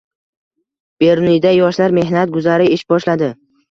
Beruniyda 1.05 1.53
Yoshlar 1.59 1.97
mehnat 2.01 2.37
guzari 2.41 2.71
ish 2.81 2.91
boshladi 2.93 3.35